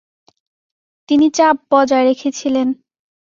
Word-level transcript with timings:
তিনি 1.09 1.27
চাপ 1.29 1.55
বজায় 1.71 2.05
রেখেছিলেন। 2.05 2.67